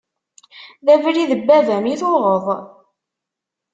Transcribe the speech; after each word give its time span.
D 0.85 0.87
abrid 0.93 1.29
n 1.39 1.41
baba-m 1.47 1.85
i 1.93 1.95
tuɣeḍ. 2.01 2.45